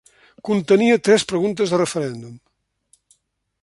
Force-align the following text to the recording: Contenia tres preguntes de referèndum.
Contenia 0.47 0.97
tres 1.09 1.27
preguntes 1.33 1.75
de 1.75 1.81
referèndum. 1.83 2.35